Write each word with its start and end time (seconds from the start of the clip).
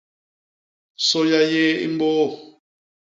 Sôya 1.07 1.41
yéé 1.51 1.69
i 1.85 1.87
mbôô. 1.93 2.25